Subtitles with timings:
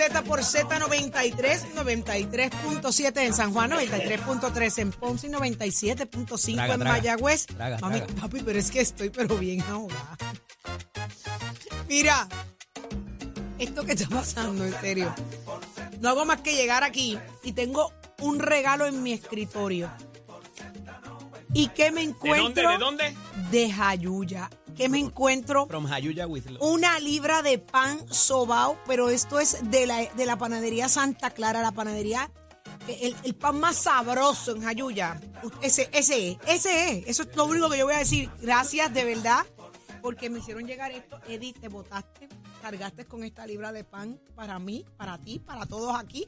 [0.00, 6.84] Z por Z93, 93.7 en San Juan, 93.3 en Ponce y 97.5 Traga, en.
[6.84, 7.44] Mayagüez.
[7.44, 8.14] Traga, Mami, traga.
[8.14, 10.16] papi, pero es que estoy pero bien ahogada.
[11.86, 12.26] Mira,
[13.58, 15.14] esto que está pasando, en serio.
[16.00, 19.90] No hago más que llegar aquí y tengo un regalo en mi escritorio.
[21.52, 22.78] ¿Y qué me ¿De encuentro?
[22.78, 23.04] dónde?
[23.04, 23.48] ¿De dónde?
[23.50, 24.48] De Jayuya.
[24.80, 25.66] ¿Qué me encuentro?
[25.66, 26.62] From Jayuya with love.
[26.62, 31.60] Una libra de pan sobao, pero esto es de la, de la panadería Santa Clara,
[31.60, 32.30] la panadería,
[32.88, 35.20] el, el pan más sabroso en Jayuya.
[35.60, 37.08] Ese, ese es, ese es.
[37.08, 38.30] Eso es lo único que yo voy a decir.
[38.40, 39.44] Gracias, de verdad,
[40.00, 41.20] porque me hicieron llegar esto.
[41.28, 42.30] Eddie, te botaste,
[42.62, 46.26] cargaste con esta libra de pan para mí, para ti, para todos aquí.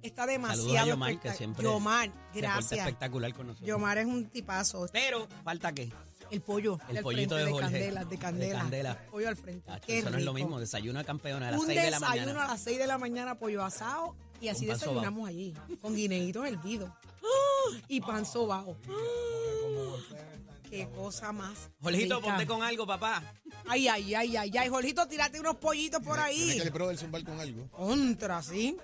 [0.00, 2.80] Está Saludos a demasiado Yomar, que siempre Yomar, gracias.
[2.80, 3.68] espectacular con nosotros.
[3.68, 4.86] Yomar es un tipazo.
[4.90, 5.92] Pero, ¿falta qué?
[6.30, 6.78] El pollo.
[6.88, 7.70] El al pollito frente, de Jorge.
[7.70, 8.54] candela, de candela.
[8.54, 9.06] De candela.
[9.10, 9.70] Pollo al frente.
[9.86, 10.60] Qué eso no es lo mismo.
[10.60, 12.44] Desayuno de campeona a las un 6 de la desayuno mañana.
[12.44, 16.46] a las 6 de la mañana, pollo asado, y así Con desayunamos allí, con guineitos
[16.46, 16.90] hervidos.
[17.88, 18.76] Y pan sobao.
[20.70, 21.68] Qué cosa más.
[21.82, 22.28] Jorgito, rica.
[22.28, 23.22] ponte con algo, papá.
[23.66, 24.68] Ay, ay, ay, ay, ay.
[24.68, 26.56] Jorgito, tírate unos pollitos por Tiene ahí.
[26.58, 27.68] que el brother zumbar con algo.
[27.70, 28.76] Contra, sí.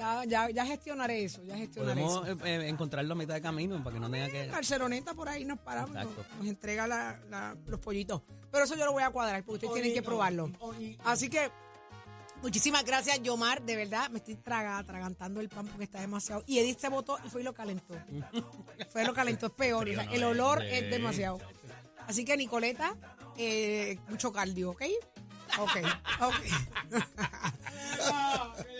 [0.00, 2.46] Ya, ya, ya gestionaré eso, ya gestionaré Podemos eso.
[2.46, 4.46] eh, eh, encontrarlo a mitad de camino para que no tenga que...
[4.48, 6.34] Barceloneta por ahí nos paramos, nos, Exacto.
[6.38, 8.22] nos entrega la- la- los pollitos.
[8.50, 10.50] Pero eso yo lo voy a cuadrar porque ustedes tienen que probarlo.
[11.04, 11.50] Así que
[12.42, 13.60] muchísimas gracias, Yomar.
[13.62, 16.42] De verdad, me estoy traga, atragantando el pan porque está demasiado.
[16.46, 17.94] Y Edith se botó y fue y lo calentó.
[18.90, 19.86] fue y lo calentó, es peor.
[19.86, 21.38] o sea, el olor es demasiado.
[22.06, 22.96] Así que, Nicoleta,
[23.36, 24.82] eh, mucho cardio, ¿ok?
[25.58, 25.76] Ok,
[26.22, 26.34] ok.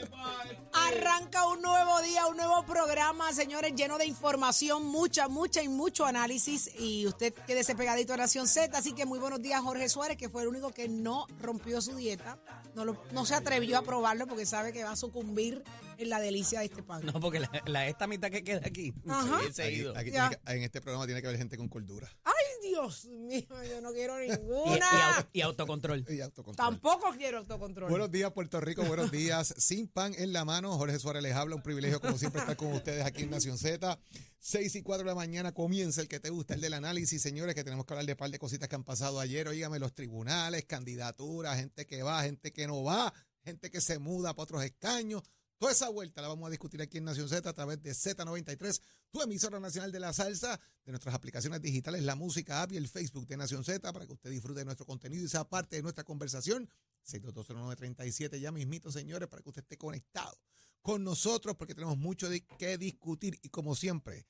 [0.97, 6.05] Arranca un nuevo día, un nuevo programa, señores, lleno de información, mucha, mucha y mucho
[6.05, 6.71] análisis.
[6.79, 8.77] Y usted quédese pegadito a Nación Z.
[8.77, 11.95] Así que muy buenos días, Jorge Suárez, que fue el único que no rompió su
[11.95, 12.39] dieta.
[12.75, 15.63] No, lo- no se atrevió a probarlo porque sabe que va a sucumbir
[15.99, 17.05] en la delicia de este pan.
[17.05, 19.23] No, porque la, la- esta mitad que queda aquí Ajá.
[19.27, 19.97] se hubiese Aquí- ido.
[19.97, 20.29] aquí Ya.
[20.29, 22.30] tiene que- en este programa tiene que haber gente con cordura ¡Ay,
[22.71, 23.45] Dios mío!
[23.69, 25.17] Yo no quiero Y, y ninguna.
[25.17, 26.05] auto- y autocontrol.
[26.09, 26.57] y autocontrol.
[26.57, 27.91] Tampoco quiero autocontrol.
[27.91, 28.83] Buenos días, Puerto Rico.
[28.85, 29.55] Buenos días.
[29.59, 30.77] Sin pan en la mano.
[30.79, 31.57] Jorge Suárez les habla.
[31.57, 33.99] Un privilegio, como siempre, estar con ustedes aquí en Nación Z.
[34.39, 37.21] 6 y 4 de la mañana comienza el que te gusta, el del análisis.
[37.21, 39.47] Señores, que tenemos que hablar de un par de cositas que han pasado ayer.
[39.49, 43.13] Óigame, los tribunales, candidaturas, gente que va, gente que no va,
[43.45, 45.23] gente que se muda para otros escaños.
[45.61, 48.81] Toda esa vuelta la vamos a discutir aquí en Nación Z a través de Z93,
[49.11, 52.89] tu emisora nacional de la salsa, de nuestras aplicaciones digitales, la música app y el
[52.89, 55.83] Facebook de Nación Z, para que usted disfrute de nuestro contenido y sea parte de
[55.83, 56.67] nuestra conversación.
[57.05, 60.35] 6220937 ya mismito, señores, para que usted esté conectado
[60.81, 64.27] con nosotros, porque tenemos mucho de que discutir y como siempre,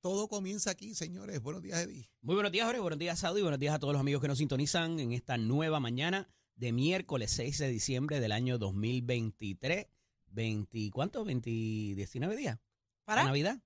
[0.00, 1.42] todo comienza aquí, señores.
[1.42, 2.08] Buenos días, Eddie.
[2.22, 2.80] Muy buenos días, Jorge.
[2.80, 3.42] Buenos días, Saudi.
[3.42, 6.26] Buenos días a todos los amigos que nos sintonizan en esta nueva mañana
[6.56, 9.88] de miércoles 6 de diciembre del año 2023.
[10.34, 11.24] 20, ¿Cuánto?
[11.24, 12.58] 20, 19 días.
[13.04, 13.24] ¿Para?
[13.24, 13.58] Navidad.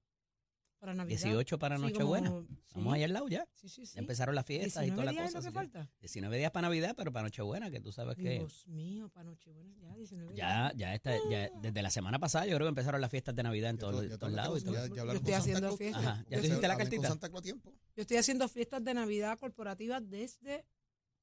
[0.78, 1.18] Para Navidad.
[1.18, 2.30] 18 para Sí, Nochebuena.
[2.72, 2.80] sí.
[2.88, 3.48] allá al lado ya.
[3.54, 3.94] Sí, sí, sí.
[3.96, 5.38] Ya empezaron las fiestas y toda la 19 días cosa.
[5.38, 5.92] es lo que así que falta.
[6.00, 9.74] 19 días para Navidad, pero para Nochebuena, que tú sabes que Dios mío, para Nochebuena
[9.80, 13.10] ya, 19 ya, ya, está, ya desde la semana pasada yo creo que empezaron las
[13.10, 13.94] fiestas de Navidad en todos
[14.30, 14.62] lados.
[14.62, 14.72] todo.
[14.74, 15.78] ya- ya Yo estoy con haciendo Santa Claus.
[15.78, 15.98] fiesta.
[15.98, 17.08] Ajá, ¿ya Yo te hiciste la cartita?
[17.08, 17.72] Santa Claus a tiempo.
[17.96, 20.64] Yo estoy haciendo fiestas de Navidad corporativas desde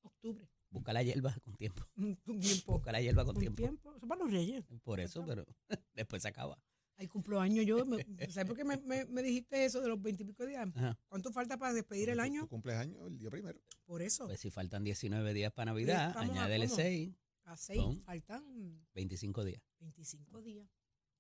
[0.02, 0.50] octubre.
[0.76, 1.84] Busca la hierba con tiempo.
[1.96, 2.74] Un tiempo.
[2.74, 3.58] Busca la hierba con Un tiempo.
[3.58, 3.90] tiempo.
[3.96, 4.64] Eso es para los reyes.
[4.84, 5.46] Por eso, pero
[5.96, 6.58] después se acaba.
[6.98, 7.86] Ahí cumplo años yo.
[7.86, 10.68] me- ¿Sabes por qué me, me- me dijiste eso de los veintipico días?
[10.76, 10.98] Ajá.
[11.10, 12.42] ¿Cuánto falta para despedir el año?
[12.44, 13.60] Tu cumpleaños el día primero.
[13.86, 14.26] Por eso.
[14.28, 16.76] Pues si faltan 19 días para Navidad, añádele cómo?
[16.78, 20.68] 6, A seis son- faltan 25 días 25 días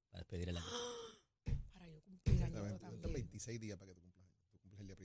[0.09, 0.65] para despedir el año.
[1.73, 3.13] para yo cumplir año Faltan yo faltan también.
[3.13, 4.27] 26 días para que tú cumplas.
[4.51, 4.95] Tú cumples el día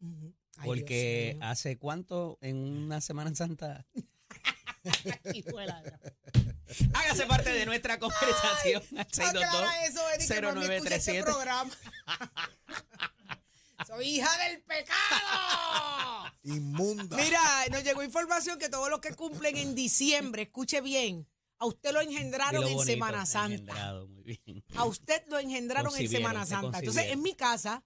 [0.00, 1.50] Ay, Porque Dios mío.
[1.50, 3.86] hace cuánto en una Semana Santa.
[6.94, 11.22] Hágase parte de nuestra conversación Aclara eso, mami escucha este 0937.
[11.24, 11.70] programa.
[13.86, 16.32] Soy hija del pecado.
[16.42, 17.16] Inmunda.
[17.16, 17.40] Mira,
[17.70, 21.26] nos llegó información que todos los que cumplen en diciembre, escuche bien,
[21.58, 23.54] a usted lo engendraron en bonito, Semana Santa.
[23.56, 24.64] engendrado, muy bien.
[24.76, 26.80] A usted lo engendraron en Semana Santa.
[26.80, 27.82] Entonces, en mi casa,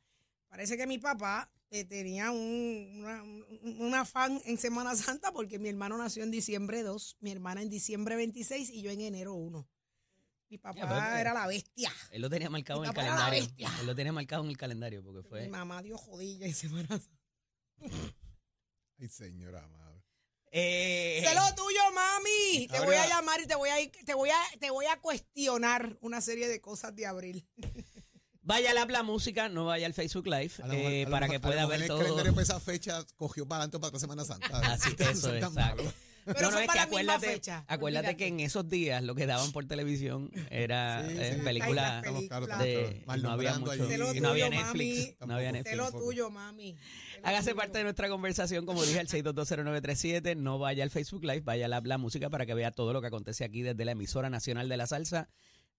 [0.49, 5.69] parece que mi papá eh, tenía un, una, un- afán en Semana Santa porque mi
[5.69, 9.69] hermano nació en diciembre 2, mi hermana en diciembre 26 y yo en enero 1.
[10.51, 11.91] Mi papá Ya, era la bestia.
[12.11, 13.69] Él lo tenía marcado Mi en el papá era la calendario.
[13.81, 15.49] Él lo tenía marcado en el calendario porque Mi fue.
[15.49, 17.19] mamá dio jodilla en Semana Santa.
[19.01, 20.03] Ay, señora madre.
[20.55, 22.69] Eh, Sé lo tuyo, mami.
[22.71, 25.97] Te voy a llamar y te voy a, te voy a, te voy a cuestionar
[26.03, 27.49] una serie de cosas de abril.
[28.45, 31.29] Vaya al Habla Música, no vaya al Facebook Live A lo eh, a lo para
[31.29, 31.99] que a lo pueda mejor ver el todo.
[31.99, 34.59] calendario para esa fecha cogió para adelante para otra Semana Santa.
[34.73, 35.51] Así que eso, es exacto.
[35.85, 35.93] malo.
[36.25, 37.65] Pero No, no, es que para la misma acuérdate, fecha.
[37.67, 41.41] acuérdate que en esos días lo que daban por televisión era Sí, eh, sí.
[41.43, 45.29] películas estamos de no había mucho y no había Netflix, mami.
[45.29, 45.77] no había Netflix.
[45.77, 46.77] lo tuyo, mami.
[47.25, 47.57] Hágase tuyo.
[47.57, 50.37] parte de nuestra conversación, como dije, al 6220937.
[50.37, 53.01] No vaya al Facebook Live, vaya a la, la música para que vea todo lo
[53.01, 55.29] que acontece aquí desde la emisora nacional de la salsa.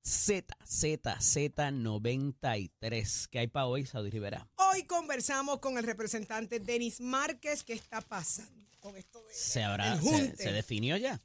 [0.06, 3.28] Z, Z, Z93.
[3.30, 4.50] ¿Qué hay para hoy, Saudi Rivera?
[4.58, 7.64] Hoy conversamos con el representante Denis Márquez.
[7.64, 11.22] ¿Qué está pasando con esto de ¿Se, habrá, se definió ya?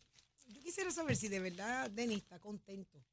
[0.47, 3.05] Yo quisiera saber si de verdad Denis está contento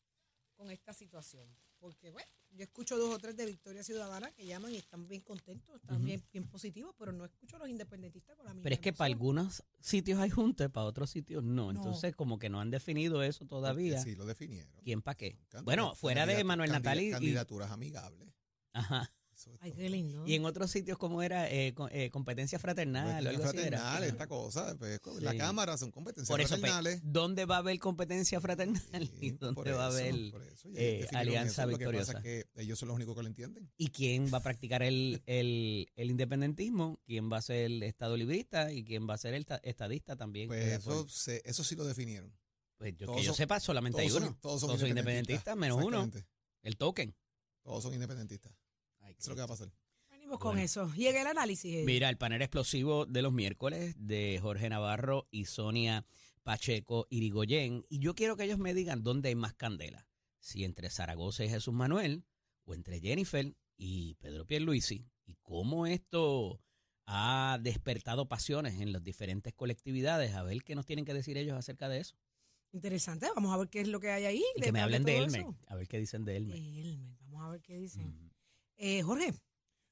[0.54, 1.50] con esta situación.
[1.80, 5.22] Porque, bueno, yo escucho dos o tres de Victoria Ciudadana que llaman y están bien
[5.22, 8.75] contentos, están bien, bien positivos, pero no escucho a los independentistas con la misma Pero
[8.75, 11.66] es que para algunos sitios hay junte, para otros sitios no.
[11.66, 11.72] No.
[11.72, 14.02] Entonces, como que no han definido eso todavía.
[14.02, 14.72] Sí, lo definieron.
[14.84, 15.38] ¿Quién para qué?
[15.63, 18.30] Bueno, fuera de Manuel Natal y, Candidaturas amigables.
[18.74, 19.12] ajá.
[19.60, 20.26] Ay, qué lindo.
[20.26, 23.78] y en otros sitios como era eh, co- eh, competencia fraternal o algo así era.
[23.80, 24.76] fraternal, esta cosa.
[24.78, 25.38] pues, la Sí.
[25.38, 27.02] Cámara son competencias Por eso, pues, fraternales.
[27.04, 28.82] ¿dónde va a haber competencia fraternal
[29.22, 31.72] y Sí, por dónde va a eso, haber por eso, ya eh, definieron alianza eso.
[31.72, 32.18] Lo que pasa victoriosa?
[32.18, 33.70] es que ellos son los únicos que lo entienden.
[33.78, 38.16] y quién va a practicar el, el, el independentismo, quién va a ser el estado
[38.18, 40.48] librista y quién va a ser el ta- estadista también?
[40.48, 42.34] Pues eso, se- eso sí lo definieron.
[42.78, 44.28] pues yo, todos que yo son- sepa, solamente hay Todos uno.
[44.32, 46.28] son, todos son independentistas, menos uno, Exactamente.
[46.64, 47.16] el token.
[47.64, 48.54] Todos son independentistas.
[49.18, 49.72] Eso es lo que va a pasar.
[50.10, 50.62] Venimos con Bueno.
[50.66, 50.92] eso.
[50.96, 51.74] Y en el análisis.
[51.76, 56.06] eh, Mira, el panel explosivo de los miércoles de Jorge Navarro y Sonia
[56.44, 57.86] Pacheco Irigoyen.
[57.90, 60.08] Y yo quiero que ellos me digan dónde hay más candela.
[60.40, 62.24] Si entre Zaragoza y Jesús Manuel,
[62.66, 65.06] o entre Jennifer y Pedro Pierluisi.
[65.26, 66.62] Y cómo esto
[67.08, 70.34] ha despertado pasiones en las diferentes colectividades.
[70.34, 72.16] A ver qué nos tienen que decir ellos acerca de eso.
[72.72, 73.28] Interesante.
[73.36, 74.44] Vamos a ver qué es lo que hay ahí.
[74.56, 75.42] Y que me hablen de Elmer.
[75.42, 75.56] eso.
[75.68, 76.58] A ver qué dicen de Elmer.
[76.58, 77.18] Elmer.
[77.22, 78.08] Vamos a ver qué dicen.
[78.08, 78.25] Mm.
[78.77, 79.33] Eh, Jorge.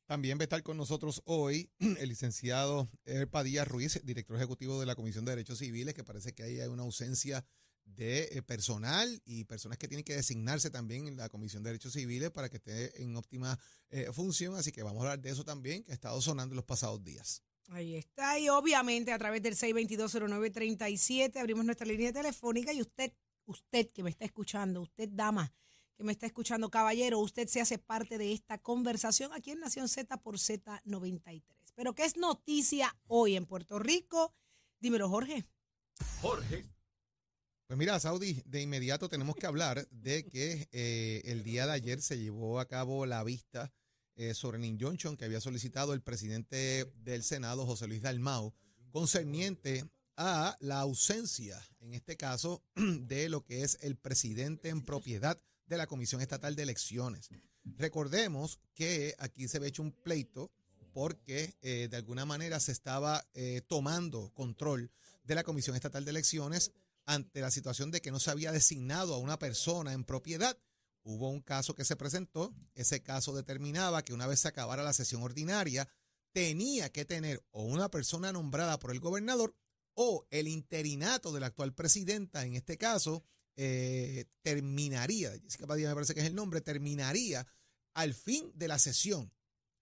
[0.06, 4.86] También va a estar con nosotros hoy el licenciado Er Padilla Ruiz, director ejecutivo de
[4.86, 7.46] la Comisión de Derechos Civiles, que parece que ahí hay una ausencia
[7.86, 11.94] de eh, personal y personas que tienen que designarse también en la Comisión de Derechos
[11.94, 13.58] Civiles para que esté en óptima
[13.90, 14.56] eh, función.
[14.56, 17.04] Así que vamos a hablar de eso también, que ha estado sonando en los pasados
[17.04, 17.42] días.
[17.70, 18.38] Ahí está.
[18.40, 23.14] Y obviamente a través del 6220937 abrimos nuestra línea telefónica y usted,
[23.46, 25.52] usted que me está escuchando, usted dama
[25.96, 29.88] que me está escuchando, caballero, usted se hace parte de esta conversación aquí en Nación
[29.88, 31.44] Z por Z93.
[31.76, 34.34] Pero ¿qué es noticia hoy en Puerto Rico?
[34.80, 35.46] Dímelo, Jorge.
[36.22, 36.66] Jorge,
[37.68, 42.02] Pues mira, Saudi, de inmediato tenemos que hablar de que eh, el día de ayer
[42.02, 43.72] se llevó a cabo la vista
[44.16, 48.54] eh, sobre el injunction que había solicitado el presidente del Senado, José Luis Dalmau,
[48.92, 49.86] concerniente
[50.18, 55.78] a la ausencia, en este caso, de lo que es el presidente en propiedad de
[55.78, 57.30] la Comisión Estatal de Elecciones.
[57.64, 60.52] Recordemos que aquí se había hecho un pleito
[60.94, 64.92] porque eh, de alguna manera se estaba eh, tomando control
[65.24, 66.72] de la Comisión Estatal de Elecciones
[67.06, 70.58] ante la situación de que no se había designado a una persona en propiedad.
[71.04, 74.94] Hubo un caso que se presentó, ese caso determinaba que una vez se acabara la
[74.94, 75.90] sesión ordinaria,
[76.32, 79.56] tenía que tener o una persona nombrada por el gobernador
[79.96, 83.24] o el interinato de la actual presidenta, en este caso,
[83.56, 87.46] eh, terminaría, Jessica Padilla me parece que es el nombre, terminaría
[87.94, 89.32] al fin de la sesión.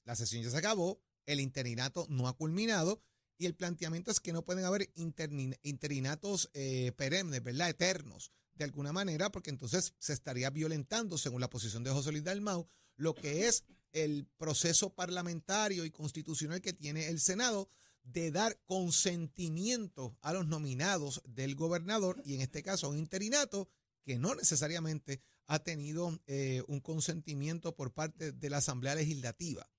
[0.03, 3.01] La sesión ya se acabó, el interinato no ha culminado
[3.37, 7.69] y el planteamiento es que no pueden haber interinatos eh, perennes, ¿verdad?
[7.69, 12.23] Eternos, de alguna manera, porque entonces se estaría violentando, según la posición de José Luis
[12.23, 13.63] Dalmau, lo que es
[13.93, 17.69] el proceso parlamentario y constitucional que tiene el Senado
[18.03, 23.69] de dar consentimiento a los nominados del gobernador y en este caso a un interinato
[24.03, 29.69] que no necesariamente ha tenido eh, un consentimiento por parte de la Asamblea Legislativa.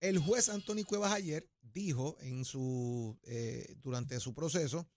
[0.00, 4.88] El juez Anthony Cuevas ayer dijo en su, eh, durante su proceso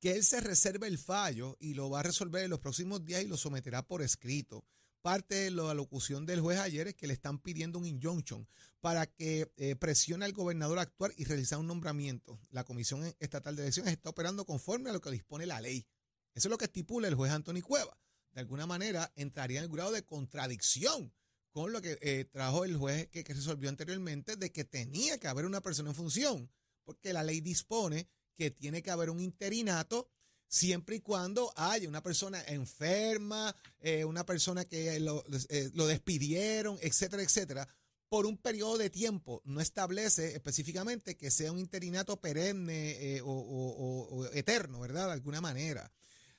[0.00, 3.22] que él se reserva el fallo y lo va a resolver en los próximos días
[3.22, 4.64] y lo someterá por escrito.
[5.02, 8.46] Parte de la locución del juez ayer es que le están pidiendo un injunction
[8.80, 12.38] para que eh, presione al gobernador a actuar y realizar un nombramiento.
[12.50, 15.86] La Comisión Estatal de Elecciones está operando conforme a lo que dispone la ley.
[16.34, 17.98] Eso es lo que estipula el juez Anthony Cueva.
[18.32, 21.14] De alguna manera entraría en el grado de contradicción
[21.50, 25.28] con lo que eh, trajo el juez que, que resolvió anteriormente de que tenía que
[25.28, 26.52] haber una persona en función,
[26.84, 30.10] porque la ley dispone que tiene que haber un interinato
[30.50, 36.76] siempre y cuando haya una persona enferma, eh, una persona que lo, eh, lo despidieron,
[36.82, 37.68] etcétera, etcétera,
[38.08, 39.40] por un periodo de tiempo.
[39.44, 45.06] No establece específicamente que sea un interinato perenne eh, o, eterno, ¿verdad?
[45.06, 45.90] De alguna manera.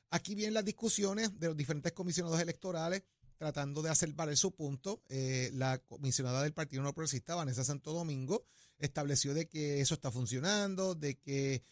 [0.09, 3.03] Aquí vienen las discusiones de los diferentes comisionados electorales
[3.37, 5.01] tratando de hacer valer su punto.
[5.53, 8.43] La comisionada del Partido No Progresista, Vanessa Santo Domingo,
[8.77, 11.63] estableció de que eso está funcionando, de que,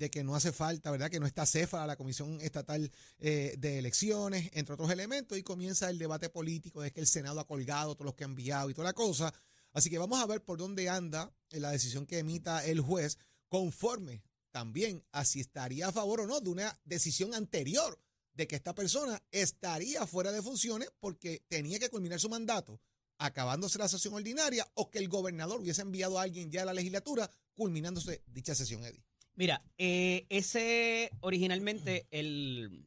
[0.00, 1.10] de que no hace falta, ¿verdad?
[1.10, 5.90] Que no está cefa la Comisión Estatal eh, de Elecciones, entre otros elementos, y comienza
[5.90, 8.74] el debate político de que el Senado ha colgado todos los que ha enviado y
[8.74, 9.30] toda la cosa.
[9.74, 13.18] Así que vamos a ver por dónde anda la decisión que emita el juez
[13.50, 18.00] conforme también a si estaría a favor o no de una decisión anterior
[18.32, 22.80] de que esta persona estaría fuera de funciones porque tenía que culminar su mandato
[23.18, 26.72] acabándose la sesión ordinaria o que el gobernador hubiese enviado a alguien ya a la
[26.72, 29.09] legislatura culminándose dicha sesión, Eddie.
[29.40, 32.84] Mira, eh, ese originalmente el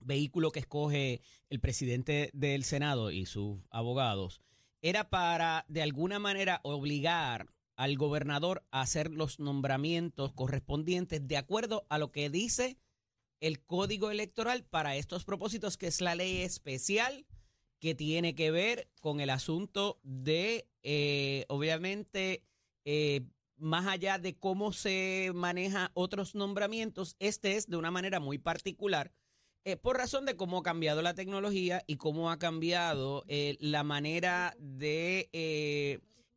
[0.00, 1.20] vehículo que escoge
[1.50, 4.40] el presidente del Senado y sus abogados
[4.80, 11.84] era para de alguna manera obligar al gobernador a hacer los nombramientos correspondientes de acuerdo
[11.90, 12.78] a lo que dice
[13.40, 17.26] el código electoral para estos propósitos, que es la ley especial
[17.80, 22.46] que tiene que ver con el asunto de, eh, obviamente,
[22.86, 28.38] eh, más allá de cómo se maneja otros nombramientos, este es de una manera muy
[28.38, 29.12] particular,
[29.64, 34.54] eh, por razón de cómo ha cambiado la tecnología y cómo ha cambiado la manera
[34.58, 35.30] de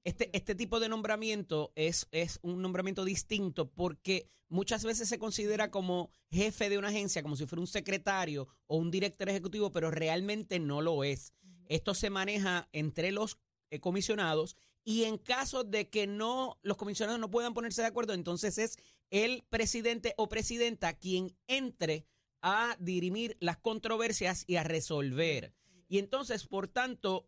[0.07, 5.69] este, este tipo de nombramiento es, es un nombramiento distinto porque muchas veces se considera
[5.69, 9.91] como jefe de una agencia, como si fuera un secretario o un director ejecutivo, pero
[9.91, 11.33] realmente no lo es.
[11.67, 13.37] Esto se maneja entre los
[13.69, 14.55] eh, comisionados
[14.87, 18.77] y en caso de que no los comisionados no puedan ponerse de acuerdo, entonces es
[19.09, 22.05] el presidente o presidenta quien entre
[22.41, 25.53] a dirimir las controversias y a resolver.
[25.89, 27.27] Y entonces, por tanto,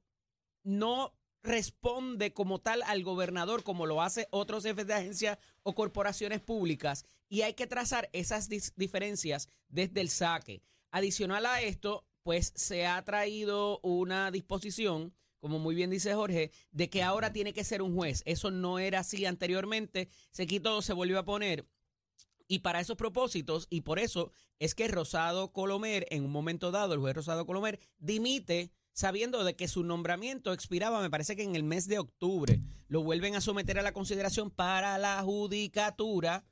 [0.63, 6.39] no responde como tal al gobernador, como lo hace otros jefes de agencias o corporaciones
[6.39, 8.47] públicas, y hay que trazar esas
[8.77, 10.63] diferencias desde el saque.
[10.91, 16.89] Adicional a esto, pues se ha traído una disposición, como muy bien dice Jorge, de
[16.89, 18.21] que ahora tiene que ser un juez.
[18.25, 21.65] Eso no era así anteriormente, se quitó, se volvió a poner.
[22.47, 26.93] Y para esos propósitos, y por eso es que Rosado Colomer, en un momento dado,
[26.93, 31.55] el juez Rosado Colomer, dimite sabiendo de que su nombramiento expiraba, me parece que en
[31.55, 32.59] el mes de octubre.
[32.87, 36.43] Lo vuelven a someter a la consideración para la judicatura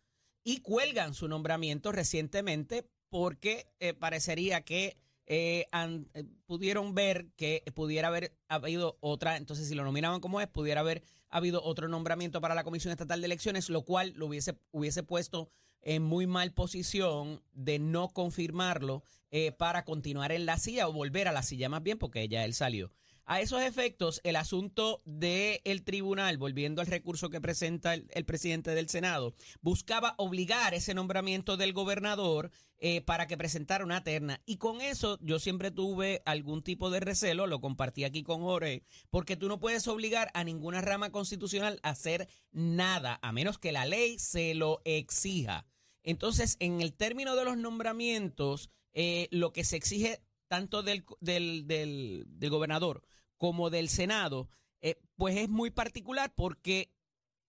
[0.43, 8.07] y cuelgan su nombramiento recientemente porque eh, parecería que eh, eh, pudieron ver que pudiera
[8.07, 12.55] haber habido otra, entonces si lo nominaban como es, pudiera haber habido otro nombramiento para
[12.55, 17.43] la Comisión Estatal de Elecciones, lo cual lo hubiese, hubiese puesto en muy mal posición
[17.51, 21.83] de no confirmarlo eh, para continuar en la silla o volver a la silla más
[21.83, 22.91] bien, porque ya él salió.
[23.29, 28.87] A esos efectos, el asunto del tribunal, volviendo al recurso que presenta el, presidente del
[28.87, 34.41] Senado, buscaba obligar ese nombramiento del gobernador eh, para que presentara una terna.
[34.45, 38.83] Y con eso yo siempre tuve algún tipo de recelo, lo compartí aquí con Jorge,
[39.09, 43.73] porque tú no puedes obligar a ninguna rama constitucional a hacer nada, a menos que
[43.73, 45.65] la ley se lo exija.
[46.01, 51.67] Entonces, en el término de los nombramientos, eh, lo que se exige tanto del, del,
[51.67, 53.03] del, gobernador
[53.37, 54.49] como del Senado,
[54.81, 56.91] eh, pues es muy particular porque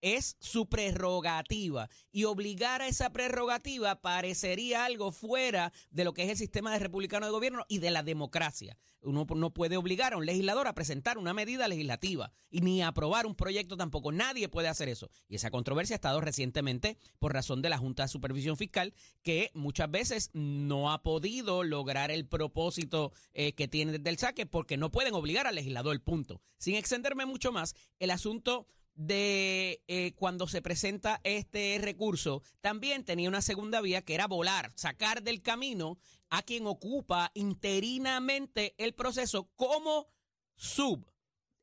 [0.03, 6.31] es su prerrogativa y obligar a esa prerrogativa parecería algo fuera de lo que es
[6.31, 8.77] el sistema de republicano de gobierno y de la democracia.
[9.01, 13.27] Uno no puede obligar a un legislador a presentar una medida legislativa y ni aprobar
[13.27, 14.13] un proyecto tampoco.
[14.13, 15.11] Nadie puede hacer eso.
[15.29, 19.51] Y esa controversia ha estado recientemente por razón de la Junta de Supervisión Fiscal que
[19.55, 24.77] muchas veces no ha podido lograr el propósito eh, que tiene desde el saque porque
[24.77, 26.41] no pueden obligar al legislador, punto.
[26.59, 28.67] Sin extenderme mucho más, el asunto
[28.99, 34.73] de eh, cuando se presenta este recurso, también tenía una segunda vía que era volar,
[34.75, 35.99] sacar del camino
[36.31, 40.09] a quien ocupa interinamente el proceso como
[40.57, 41.09] sub.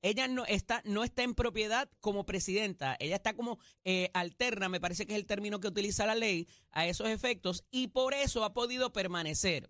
[0.01, 4.80] Ella no está, no está en propiedad como presidenta, ella está como eh, alterna, me
[4.80, 8.46] parece que es el término que utiliza la ley a esos efectos, y por eso
[8.46, 9.70] ha podido permanecer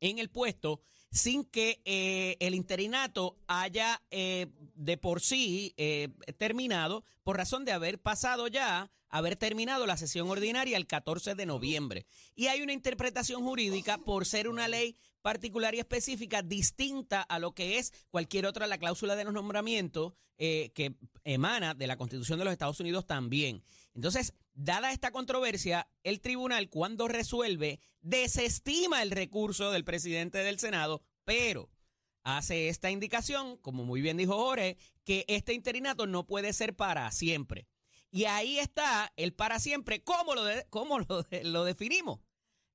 [0.00, 0.82] en el puesto
[1.14, 7.70] sin que eh, el interinato haya eh, de por sí eh, terminado por razón de
[7.70, 12.04] haber pasado ya, haber terminado la sesión ordinaria el 14 de noviembre.
[12.34, 17.54] Y hay una interpretación jurídica por ser una ley particular y específica distinta a lo
[17.54, 22.44] que es cualquier otra, la cláusula de los nombramientos que emana de la Constitución de
[22.44, 23.62] los Estados Unidos también.
[23.94, 31.02] Entonces, Dada esta controversia, el tribunal cuando resuelve desestima el recurso del presidente del Senado,
[31.24, 31.70] pero
[32.22, 37.10] hace esta indicación, como muy bien dijo Jorge, que este interinato no puede ser para
[37.10, 37.66] siempre.
[38.12, 42.20] Y ahí está el para siempre, ¿cómo lo, cómo lo, definimos?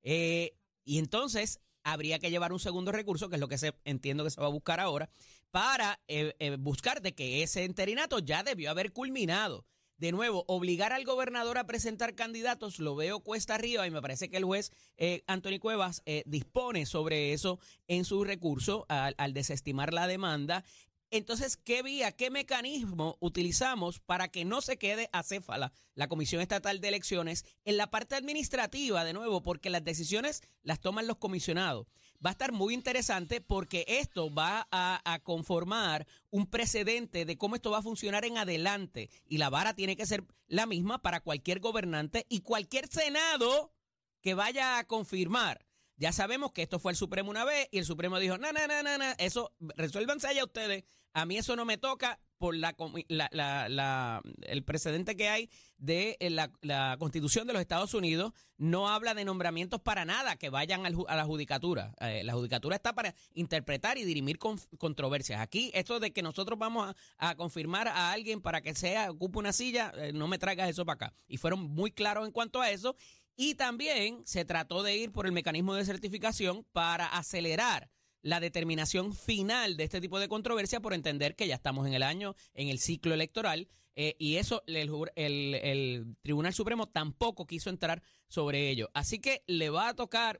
[0.02, 4.22] Eh, y entonces habría que llevar un segundo recurso, que es lo que se, entiendo
[4.22, 5.10] que se va a buscar ahora,
[5.50, 9.66] para eh, eh, buscar de que ese interinato ya debió haber culminado.
[10.00, 14.30] De nuevo, obligar al gobernador a presentar candidatos lo veo cuesta arriba y me parece
[14.30, 19.34] que el juez eh, Anthony Cuevas eh, dispone sobre eso en su recurso al, al
[19.34, 20.64] desestimar la demanda.
[21.10, 26.80] Entonces, ¿qué vía, qué mecanismo utilizamos para que no se quede acéfala la Comisión Estatal
[26.80, 31.88] de Elecciones en la parte administrativa, de nuevo, porque las decisiones las toman los comisionados?
[32.24, 37.70] Va a estar muy interesante porque esto va a, conformar un precedente de cómo esto
[37.70, 41.60] va a funcionar en adelante y la vara tiene que ser la misma para cualquier
[41.60, 43.72] gobernante y cualquier Senado
[44.20, 45.66] que vaya a confirmar.
[45.96, 48.66] Ya sabemos que esto fue el Supremo una vez y el Supremo dijo, no, no,
[48.66, 50.84] no, no, no, eso resuélvanse allá ustedes.
[51.12, 52.74] A mí eso no me toca por la,
[53.08, 58.32] la, la, la el precedente que hay de eh, la, Constitución de los Estados Unidos.
[58.56, 61.92] No habla de nombramientos para nada que vayan al, a la judicatura.
[62.00, 65.40] Eh, la judicatura está para interpretar y dirimir con, controversias.
[65.40, 69.38] Aquí, esto de que nosotros vamos a, a, confirmar a alguien para que sea ocupe
[69.38, 71.14] una silla, eh, no me traigas eso para acá.
[71.28, 72.96] Y fueron muy claros en cuanto a eso.
[73.36, 77.90] Y también se trató de ir por el mecanismo de certificación para acelerar
[78.22, 82.02] la determinación final de este tipo de controversia por entender que ya estamos en el
[82.02, 84.76] año, en el ciclo electoral, eh, y eso el,
[85.16, 88.90] el, el, Tribunal Supremo tampoco quiso entrar sobre ello.
[88.94, 90.38] Así que le va a tocar,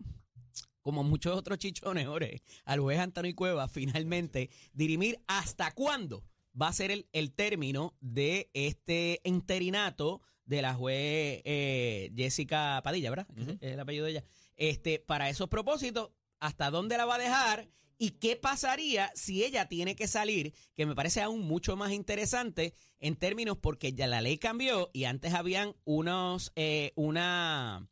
[0.82, 6.24] como muchos otros chichones, ore, al juez Antonio Cueva finalmente dirimir hasta cuándo
[6.60, 13.10] va a ser el, el término de este interinato de la juez eh, Jessica Padilla,
[13.10, 13.26] ¿verdad?
[13.36, 13.58] Uh -huh.
[13.60, 14.24] Es el apellido de ella.
[14.56, 16.10] Este, para esos propósitos,
[16.40, 17.68] ¿hasta dónde la va a dejar?
[17.98, 20.54] ¿Y qué pasaría si ella tiene que salir?
[20.74, 25.04] Que me parece aún mucho más interesante en términos porque ya la ley cambió y
[25.04, 27.86] antes habían unos, eh, una,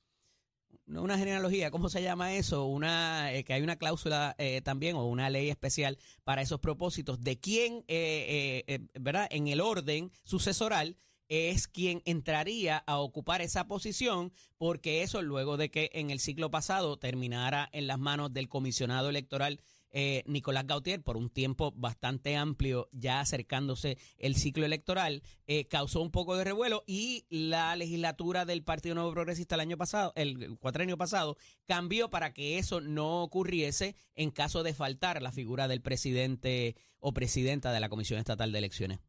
[0.86, 2.64] no una genealogía, ¿cómo se llama eso?
[2.64, 7.20] Una, eh, que hay una cláusula eh, también o una ley especial para esos propósitos
[7.20, 9.28] de quién, eh, ¿verdad?
[9.30, 10.96] En el orden sucesoral
[11.28, 16.50] es quien entraría a ocupar esa posición, porque eso luego de que en el ciclo
[16.50, 19.60] pasado terminara en las manos del comisionado electoral
[19.90, 26.02] eh, Nicolás Gautier por un tiempo bastante amplio, ya acercándose el ciclo electoral, eh, causó
[26.02, 30.58] un poco de revuelo y la legislatura del Partido Nuevo Progresista el año pasado, el
[30.58, 31.36] cuatrenio pasado,
[31.66, 37.12] cambió para que eso no ocurriese en caso de faltar la figura del presidente o
[37.12, 39.00] presidenta de la Comisión Estatal de Elecciones.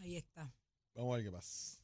[0.00, 0.54] Ahí está.
[1.00, 1.78] Vamos a ver qué pasa.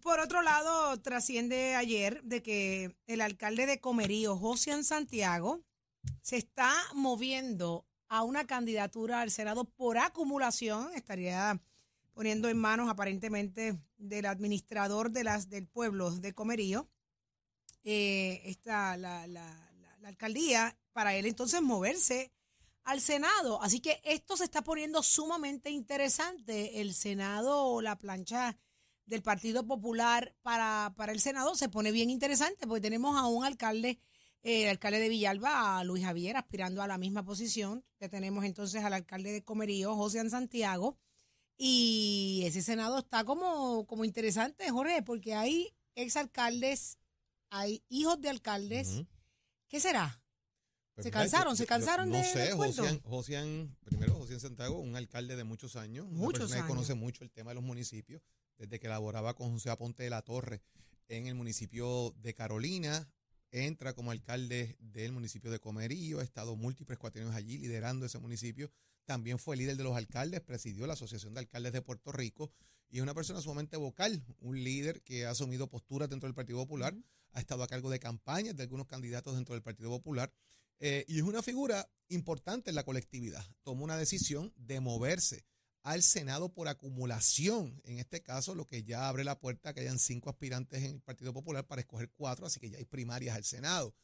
[0.00, 5.60] Por otro lado, trasciende ayer de que el alcalde de Comerío, José Santiago,
[6.22, 10.90] se está moviendo a una candidatura al Senado por acumulación.
[10.94, 11.60] Estaría
[12.14, 16.88] poniendo en manos aparentemente del administrador de las del pueblo de Comerío
[17.82, 22.32] eh, la, la, la alcaldía para él entonces moverse
[22.84, 23.60] al Senado.
[23.62, 26.80] Así que esto se está poniendo sumamente interesante.
[26.80, 28.56] El Senado o la plancha
[29.06, 33.44] del Partido Popular para, para el Senado se pone bien interesante porque tenemos a un
[33.44, 33.98] alcalde,
[34.42, 37.84] eh, el alcalde de Villalba, a Luis Javier, aspirando a la misma posición.
[37.98, 40.98] que tenemos entonces al alcalde de Comerío, José Santiago.
[41.56, 46.98] Y ese Senado está como, como interesante, Jorge, porque hay exalcaldes,
[47.50, 48.88] hay hijos de alcaldes.
[48.88, 49.06] Uh -huh.
[49.68, 50.23] ¿Qué será?
[50.94, 52.22] Pues se cansaron, se cansaron no de.
[52.22, 56.66] No sé, Josian, Josian, primero José Santiago, un alcalde de muchos años, muchos una años.
[56.66, 58.22] que conoce mucho el tema de los municipios,
[58.58, 60.62] desde que laboraba con José Aponte de la Torre
[61.08, 63.10] en el municipio de Carolina,
[63.50, 68.70] entra como alcalde del municipio de Comerío, ha estado múltiples cuatrenios allí liderando ese municipio,
[69.04, 72.52] también fue líder de los alcaldes, presidió la Asociación de Alcaldes de Puerto Rico
[72.88, 76.58] y es una persona sumamente vocal, un líder que ha asumido posturas dentro del Partido
[76.58, 77.04] Popular, uh -huh.
[77.32, 80.32] ha estado a cargo de campañas de algunos candidatos dentro del Partido Popular
[80.78, 83.44] eh, y es una figura importante en la colectividad.
[83.62, 85.46] Tomó una decisión de moverse
[85.82, 87.80] al Senado por acumulación.
[87.84, 90.92] En este caso, lo que ya abre la puerta a que hayan cinco aspirantes en
[90.92, 93.94] el Partido Popular para escoger cuatro, así que ya hay primarias al Senado.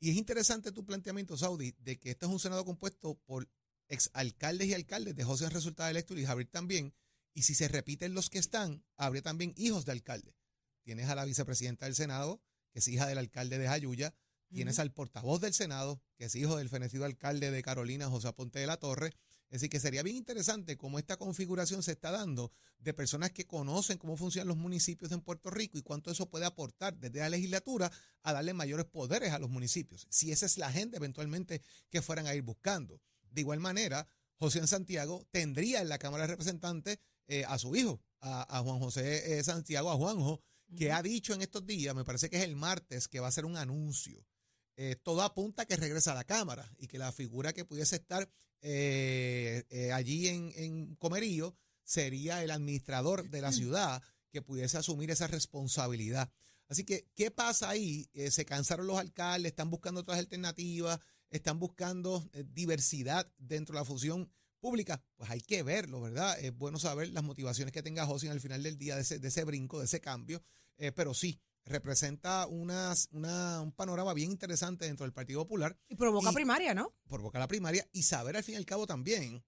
[0.00, 3.48] Y es interesante tu planteamiento, Saudi, de que este es un Senado compuesto por
[3.88, 6.94] exalcaldes y alcaldes de José resultado electo y Javier también.
[7.34, 10.34] Y si se repiten los que están, habría también hijos de alcaldes.
[10.82, 14.14] Tienes a la vicepresidenta del Senado, que es hija del alcalde de Jayuya,
[14.52, 18.58] Tienes al portavoz del Senado, que es hijo del fenecido alcalde de Carolina, José Aponte
[18.58, 19.14] de la Torre.
[19.48, 23.46] Es decir, que sería bien interesante cómo esta configuración se está dando de personas que
[23.46, 27.30] conocen cómo funcionan los municipios en Puerto Rico y cuánto eso puede aportar desde la
[27.30, 27.90] legislatura
[28.22, 30.06] a darle mayores poderes a los municipios.
[30.10, 33.00] Si esa es la gente eventualmente que fueran a ir buscando.
[33.30, 37.74] De igual manera, José en Santiago tendría en la Cámara de Representantes eh, a su
[37.74, 40.42] hijo, a, a Juan José eh, Santiago, a Juanjo,
[40.76, 43.28] que ha dicho en estos días, me parece que es el martes, que va a
[43.28, 44.26] hacer un anuncio
[44.76, 47.96] eh, todo apunta a que regresa a la Cámara y que la figura que pudiese
[47.96, 48.28] estar
[48.62, 55.10] eh, eh, allí en, en, Comerío sería el administrador de la ciudad que pudiese asumir
[55.10, 56.30] esa responsabilidad.
[56.68, 58.08] Así que, ¿qué pasa ahí?
[58.14, 63.84] Eh, se cansaron los alcaldes, están buscando otras alternativas, están buscando diversidad dentro de la
[63.84, 64.30] función
[64.60, 65.02] pública.
[65.16, 66.38] Pues hay que verlo, ¿verdad?
[66.38, 69.28] Es bueno saber las motivaciones que tenga José al final del día de ese, de
[69.28, 70.42] ese brinco, de ese cambio.
[70.76, 75.78] Pero sí, representa unas, una, un panorama bien interesante dentro del Partido Popular.
[75.88, 76.94] Y provoca primaria, ¿no?
[77.08, 79.44] Provoca la primaria y saber al fin y al cabo también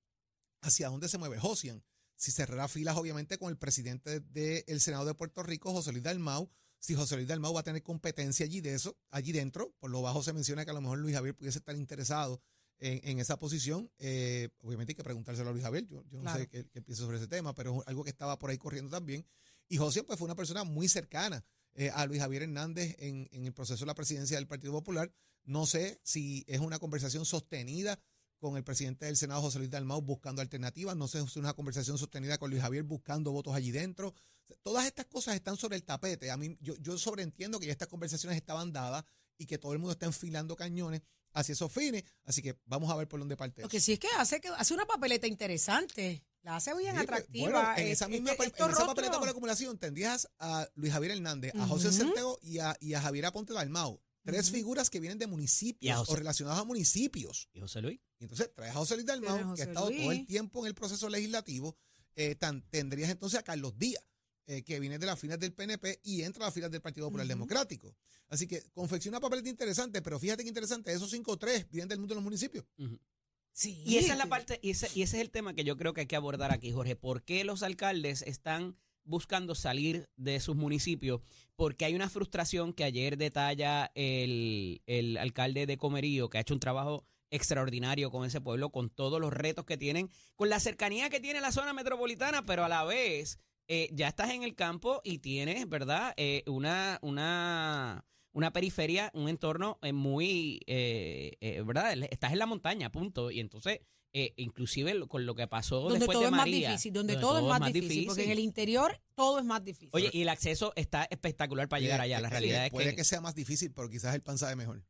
[0.60, 1.84] hacia dónde se mueve Josian.
[2.16, 6.50] Si cerrará filas, obviamente, con el presidente del Senado de Puerto Rico, José Luis Dalmau,
[6.78, 10.02] si José Luis Dalmau va a tener competencia allí de eso, allí dentro, por lo
[10.02, 12.40] bajo se menciona que a lo mejor Luis Javier pudiese estar interesado
[12.78, 13.90] en, esa posición.
[13.98, 17.26] Eh, obviamente hay que preguntárselo a Luis Javier, yo, no sé qué, piensa sobre ese
[17.26, 19.26] tema, pero es algo que estaba por ahí corriendo también.
[19.68, 23.46] Y José pues fue una persona muy cercana eh, a Luis Javier Hernández en, en,
[23.46, 25.12] el proceso de la presidencia del Partido Popular.
[25.44, 28.00] No sé si es una conversación sostenida
[28.38, 30.96] con el presidente del Senado, José Luis Dalmau, buscando alternativas.
[30.96, 34.14] No sé si es una conversación sostenida con Luis Javier buscando votos allí dentro.
[34.62, 36.30] Todas estas cosas están sobre el tapete.
[36.30, 39.04] A mí, yo, yo sobreentiendo que ya estas conversaciones estaban dadas
[39.38, 42.04] y que todo el mundo está enfilando cañones hacia esos fines.
[42.24, 43.62] Así que vamos a ver por dónde parte.
[43.62, 46.22] Lo que sí es que hace, que hace una papeleta interesante.
[46.44, 47.74] La hace bien pues, atractiva.
[47.78, 52.58] en esa misma papeleta por acumulación tendrías a Luis Javier Hernández, a José Centego y
[52.58, 54.00] a, y a Javier Aponte Dalmau.
[54.22, 57.48] Tres figuras que vienen de municipios o relacionadas a municipios.
[57.52, 58.00] ¿Y José Luis?
[58.18, 60.74] Y entonces traes a José Luis Dalmau, que ha estado todo el tiempo en el
[60.74, 61.76] proceso legislativo.
[62.14, 62.36] Eh,
[62.70, 64.04] tendrías entonces a Carlos Díaz,
[64.46, 67.06] eh, que viene de las filas del PNP y entra a las filas del Partido
[67.06, 67.96] Popular Democrático.
[68.28, 71.98] Así que confecciona papeles interesantes, pero fíjate que interesante, esos cinco o tres vienen del
[71.98, 72.64] mundo de los municipios.
[73.54, 73.82] Sí.
[73.86, 75.94] Y esa es la parte, y ese, y ese es el tema que yo creo
[75.94, 76.96] que hay que abordar aquí, Jorge.
[76.96, 81.22] ¿Por qué los alcaldes están buscando salir de sus municipios?
[81.54, 86.54] Porque hay una frustración que ayer detalla el, el alcalde de Comerío, que ha hecho
[86.54, 91.08] un trabajo extraordinario con ese pueblo, con todos los retos que tienen, con la cercanía
[91.08, 95.00] que tiene la zona metropolitana, pero a la vez eh, ya estás en el campo
[95.04, 96.12] y tienes, ¿verdad?
[96.16, 101.94] Eh, una, una, una periferia, un entorno eh, muy, ¿verdad?
[102.10, 103.30] Estás en la montaña, punto.
[103.30, 103.80] Y entonces,
[104.12, 107.38] inclusive con lo que pasó donde después todo de María, es más difícil, donde, todo,
[107.38, 109.90] es más, difícil, porque en el interior todo es más difícil.
[109.92, 112.20] Oye, y el acceso está espectacular para llegar allá.
[112.20, 114.84] La realidad es que puede que sea más difícil, pero quizás el pan sabe mejor.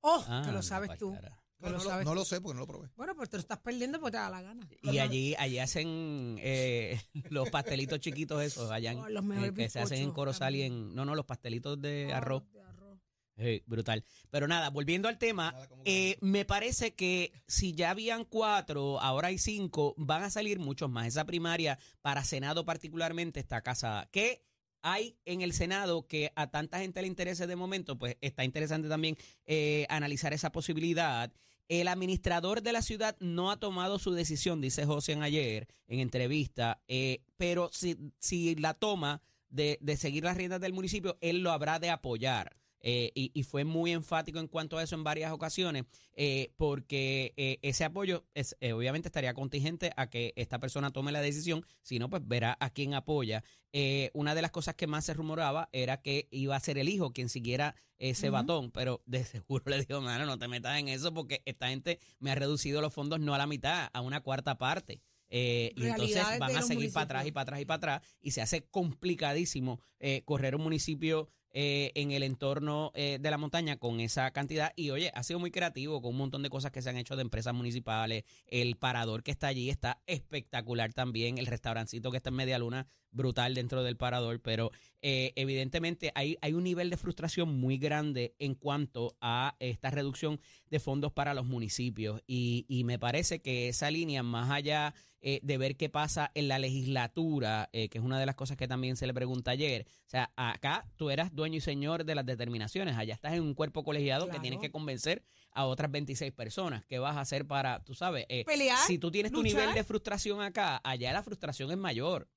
[0.00, 1.14] Oh, que lo sabes tú.
[2.04, 2.90] No, lo, sé porque no lo probé.
[2.96, 4.68] Bueno, pues te lo estás perdiendo porque te da la gana.
[4.82, 10.02] Y allí, allí hacen eh, los pastelitos chiquitos esos, allá en, oh, que se hacen
[10.02, 10.94] en Corozal y en...
[10.94, 12.42] No, no, los pastelitos de oh, arroz.
[13.66, 14.04] Brutal.
[14.30, 19.38] Pero nada, volviendo al tema, eh, me parece que si ya habían cuatro, ahora hay
[19.38, 21.06] cinco, van a salir muchos más.
[21.06, 24.08] Esa primaria para Senado particularmente está casada.
[24.10, 24.44] ¿Qué
[24.82, 27.98] hay en el Senado que a tanta gente le interese de momento?
[27.98, 29.16] Pues está interesante también
[29.46, 31.32] eh, analizar esa posibilidad.
[31.68, 36.82] El administrador de la ciudad no ha tomado su decisión, dice José ayer en entrevista,
[36.88, 41.52] eh, pero si, si la toma de, de seguir las riendas del municipio, él lo
[41.52, 42.58] habrá de apoyar.
[42.86, 47.58] Eh, y, fue muy enfático en cuanto a eso en varias ocasiones, eh, porque eh,
[47.62, 52.10] ese apoyo es, obviamente estaría contingente a que esta persona tome la decisión, si no,
[52.10, 53.42] pues verá a quién apoya.
[54.12, 57.14] una de las cosas que más se rumoraba era que iba a ser el hijo
[57.14, 61.14] quien siguiera ese batón, pero de seguro le dijo, mano, no te metas en eso
[61.14, 64.58] porque esta gente me ha reducido los fondos no a la mitad, a una cuarta
[64.58, 65.00] parte.
[65.30, 68.42] y entonces van a seguir para atrás y para atrás y para atrás y se
[68.42, 69.80] hace complicadísimo
[70.26, 74.72] correr un municipio eh, en el entorno eh, de la montaña con esa cantidad.
[74.74, 77.14] Y oye, ha sido muy creativo con un montón de cosas que se han hecho
[77.14, 78.24] de empresas municipales.
[78.48, 81.38] El parador que está allí está espectacular también.
[81.38, 84.40] El restaurancito que está en Media Luna, brutal dentro del parador.
[84.42, 89.92] Pero eh, evidentemente hay, hay un nivel de frustración muy grande en cuanto a esta
[89.92, 90.40] reducción
[90.70, 92.20] de fondos para los municipios.
[92.26, 94.92] Y, y me parece que esa línea, más allá
[95.26, 98.58] eh, de ver qué pasa en la legislatura, eh, que es una de las cosas
[98.58, 99.86] que también se le pregunta ayer.
[99.88, 103.54] O sea, acá tú eras dueño y señor de las determinaciones, allá estás en un
[103.54, 106.84] cuerpo colegiado que tienes que convencer a otras 26 personas.
[106.84, 109.82] ¿Qué vas a hacer para, tú sabes, eh, Pelear, si tú tienes tu nivel de
[109.82, 112.28] frustración acá, allá la frustración es mayor.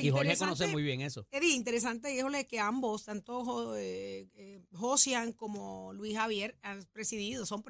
[0.00, 1.26] y Jorge conoce muy bien eso.
[1.32, 3.74] Eddie, interesante, híjole, que ambos, tanto
[4.74, 7.46] Josian como Luis Javier, han presidido.
[7.46, 7.64] Son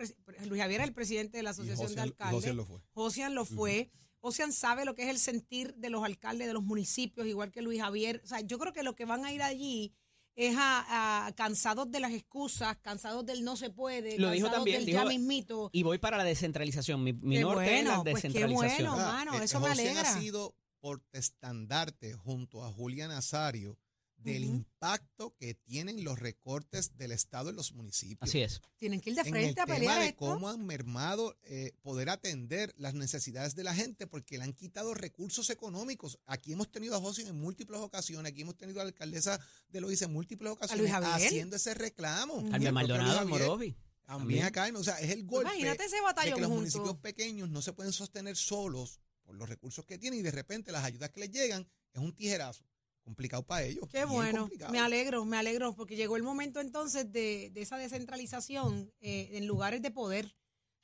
[0.47, 2.35] Luis Javier es el presidente de la Asociación de Alcaldes.
[2.35, 2.81] Josian lo fue.
[2.93, 3.91] Josian lo fue.
[4.21, 7.63] Ocean sabe lo que es el sentir de los alcaldes de los municipios, igual que
[7.63, 8.21] Luis Javier.
[8.25, 9.95] O sea, yo creo que lo que van a ir allí
[10.37, 14.95] es a, cansados de las excusas, cansados del no se puede, lo dijo también, del
[14.95, 15.71] ya mismito.
[15.73, 17.03] Y voy para la descentralización.
[17.03, 18.57] Mi, mi norte es la descentralización.
[18.57, 20.03] Pues qué bueno, mano, eso me alegra.
[20.03, 23.79] ha sido por estandarte junto a Julia Nazario
[24.23, 28.29] del impacto que tienen los recortes del Estado en los municipios.
[28.29, 28.61] Así es.
[28.77, 30.19] Tienen que ir de en el frente a tema pelear de esto.
[30.19, 34.95] cómo han mermado eh, poder atender las necesidades de la gente porque le han quitado
[34.95, 36.19] recursos económicos.
[36.27, 39.81] Aquí hemos tenido a José en múltiples ocasiones, aquí hemos tenido a la alcaldesa de
[39.81, 41.27] Loíza en múltiples ocasiones Javier.
[41.27, 42.37] haciendo ese reclamo.
[42.37, 43.77] Carmen propio Maldonado, Morovi.
[44.05, 47.49] También acá, o sea, es el golpe Imagínate ese de batallón que los municipios pequeños
[47.49, 51.11] no se pueden sostener solos por los recursos que tienen y de repente las ayudas
[51.11, 52.65] que les llegan es un tijerazo.
[53.11, 53.89] Complicado para ellos.
[53.91, 54.71] Qué bueno, complicado.
[54.71, 59.49] me alegro, me alegro, porque llegó el momento entonces de, de esa descentralización eh, en
[59.49, 60.37] lugares de poder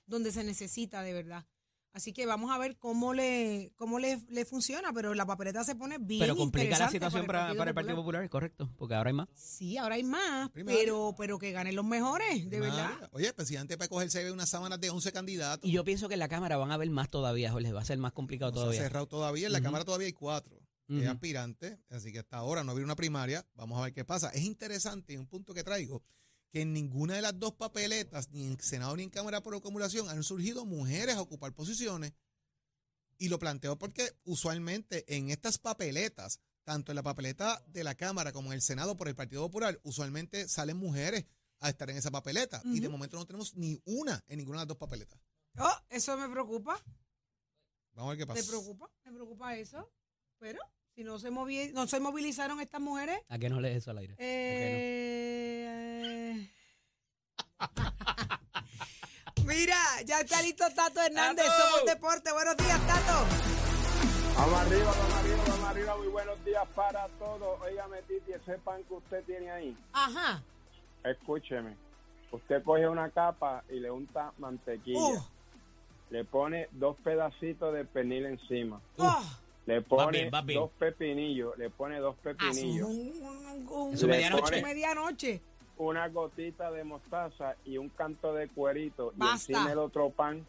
[0.06, 1.46] donde se necesita de verdad.
[1.92, 5.74] Así que vamos a ver cómo le cómo le, le funciona, pero la papeleta se
[5.76, 9.14] pone bien Pero complica la situación para, para el Partido Popular, correcto, porque ahora hay
[9.14, 9.28] más.
[9.32, 10.78] Sí, ahora hay más, Primaria.
[10.80, 12.90] pero pero que ganen los mejores, de verdad.
[13.12, 15.66] Oye, el presidente para cogerse ve unas sábanas de 11 candidatos.
[15.66, 17.84] Y yo pienso que en la Cámara van a ver más todavía, Jorge, va a
[17.86, 18.82] ser más complicado No se ha todavía.
[18.82, 19.46] cerrado todavía.
[19.46, 19.62] En la.
[19.62, 21.10] Cámara todavía hay cuatro eh, Ujú.
[21.10, 23.46] aspirantes, así que hasta ahora no había una primaria.
[23.54, 24.30] Vamos a ver qué pasa.
[24.30, 26.02] Es interesante, y un punto que traigo,
[26.52, 30.08] que en ninguna de las dos papeletas, ni en Senado ni en Cámara por acumulación,
[30.08, 32.12] han surgido mujeres a ocupar posiciones.
[33.18, 38.32] Y lo planteo porque usualmente en estas papeletas, tanto en la papeleta de la Cámara
[38.32, 41.24] como en el Senado por el Partido Popular, usualmente salen mujeres
[41.60, 42.60] a estar en esa papeleta.
[42.64, 45.18] Y de momento no tenemos ni una en ninguna de las dos papeletas.
[45.58, 46.78] Oh, eso me preocupa,
[47.94, 48.42] Vamos a ver qué pasa.
[48.42, 49.90] me preocupa, me preocupa eso.
[50.38, 50.60] Pero
[50.96, 53.98] si no se movi- no se movilizaron estas mujeres, ¿A qué no lees eso al
[53.98, 54.14] aire?
[54.16, 55.52] Eh...
[59.46, 61.62] Mira, ya está listo Tato Hernández, ¡Tato!
[61.62, 62.32] somos deporte.
[62.32, 63.26] Buenos días, Tato.
[64.36, 65.96] Vamos arriba, vamos arriba, vamos arriba.
[65.98, 67.60] Muy buenos días para todos.
[67.60, 70.42] Óigame, Titi, ese pan que usted tiene ahí, Ajá.
[71.04, 71.76] escúcheme.
[72.32, 74.98] Usted coge una capa y le unta mantequilla.
[74.98, 75.22] Uh,
[76.08, 78.80] Le pone dos pedacitos de pernil encima.
[78.98, 79.22] oh,
[79.66, 80.60] Le pone bien, va bien.
[80.60, 81.56] dos pepinillos.
[81.58, 82.88] Le pone dos pepinillos.
[82.88, 84.62] un, un- un- Eso Le medianoche.
[84.62, 85.40] medianoche.
[85.78, 89.12] Una gotita de mostaza y un canto de cuerito.
[89.16, 89.52] Basta.
[89.52, 90.46] Y encima el otro pan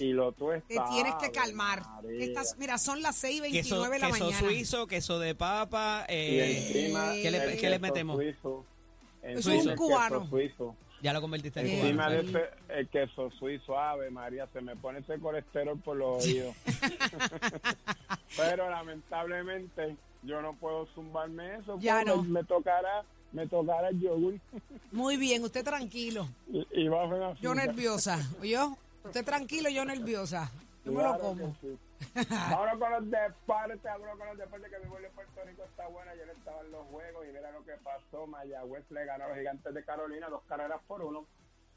[0.00, 0.66] y lo tuesta.
[0.68, 1.82] Te tienes que calmar.
[2.18, 4.38] Estas, mira, son las 6 y Queso, 29 de la queso mañana.
[4.48, 6.04] suizo, queso de papa.
[6.08, 8.16] Y eh, encima ¿qué le- qué le queso metemos?
[8.16, 8.64] Suizo.
[9.22, 10.28] Es un queso cubano.
[10.28, 10.74] Suizo.
[11.06, 12.22] Ya lo convertiste en Eh, Encima cubano.
[12.22, 16.54] de ese el queso suizo, ave María, se me pone ese colesterol por los oídos.
[18.36, 21.78] Pero lamentablemente yo no puedo zumbarme eso.
[21.80, 22.22] Ya porque no.
[22.24, 24.34] Me tocará, me tocará el yogur
[24.90, 26.28] Muy bien, usted tranquilo.
[26.50, 26.84] y.
[27.40, 28.18] Yo nerviosa.
[28.40, 28.76] ¿Oyó?
[29.04, 30.50] Usted tranquilo, yo nerviosa.
[30.84, 31.54] Yo me lo como.
[31.60, 31.78] que sí.
[32.50, 35.86] Vámonos con los deportes, vámonos con los deportes que mi vuelo de Puerto Rico está
[35.88, 36.10] buena.
[36.12, 38.26] Ayer estaban los juegos y mira lo que pasó.
[38.26, 41.26] Mayagüez le ganó a los gigantes de Carolina dos carreras por uno.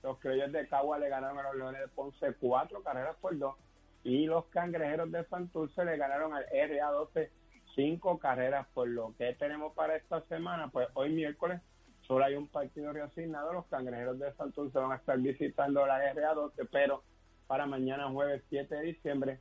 [0.03, 3.55] Los criollos de Cagua le ganaron a los leones de Ponce cuatro carreras por dos.
[4.03, 7.29] Y los cangrejeros de Santurce le ganaron al RA12
[7.75, 10.69] cinco carreras por lo que tenemos para esta semana.
[10.69, 11.61] Pues hoy miércoles
[12.01, 13.53] solo hay un partido reasignado.
[13.53, 17.03] Los cangrejeros de Santurce van a estar visitando la RA12, pero
[17.47, 19.39] para mañana jueves 7 de diciembre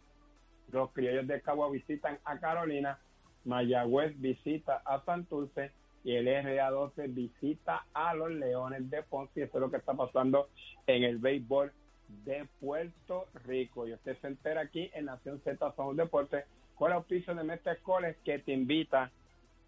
[0.71, 2.99] los criollos de Cagua visitan a Carolina,
[3.45, 5.73] Mayagüez visita a Santurce
[6.05, 9.41] y el RA12 visita a los Leones de Ponce.
[9.41, 10.49] Y eso es lo que está pasando
[10.87, 11.73] en el béisbol
[12.25, 13.87] de Puerto Rico.
[13.87, 17.73] Y usted se entera aquí en Nación Z Somos Deportes con el auspicio de Mestre
[17.73, 19.11] Escoles que te invita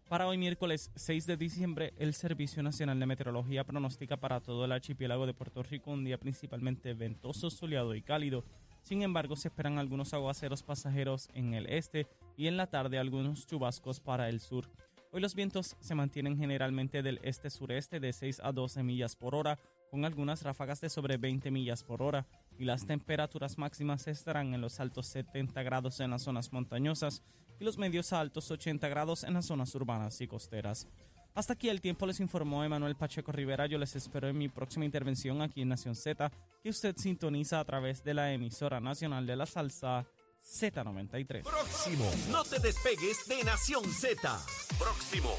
[0.10, 4.72] Para hoy miércoles 6 de diciembre, el Servicio Nacional de Meteorología pronostica para todo el
[4.72, 8.46] archipiélago de Puerto Rico un día principalmente ventoso, soleado y cálido.
[8.84, 13.46] Sin embargo, se esperan algunos aguaceros pasajeros en el este y en la tarde algunos
[13.48, 14.70] chubascos para el sur.
[15.12, 19.60] Hoy los vientos se mantienen generalmente del este-sureste de 6 a 12 millas por hora,
[19.90, 22.26] con algunas ráfagas de sobre 20 millas por hora.
[22.60, 27.22] y las temperaturas máximas estarán en los altos 70 grados en las zonas montañosas
[27.60, 30.88] y los medios a altos 80 grados en las zonas urbanas y costeras.
[31.36, 33.68] Hasta aquí el tiempo les informó Emanuel Pacheco Rivera.
[33.68, 36.32] Yo les espero en mi próxima intervención aquí en Nación Z,
[36.64, 40.08] que usted sintoniza a través de la emisora nacional de la salsa
[40.44, 41.44] Z93.
[41.44, 42.10] Próximo.
[42.32, 44.40] No te despegues de Nación Z.
[44.80, 45.30] Próximo.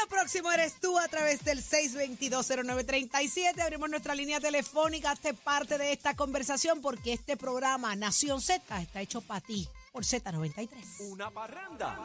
[0.00, 3.60] Lo próximo eres tú a través del 6220937.
[3.60, 5.12] Abrimos nuestra línea telefónica.
[5.12, 10.02] Hazte parte de esta conversación porque este programa Nación Z está hecho para ti por
[10.04, 10.68] Z93.
[11.10, 12.00] Una parranda.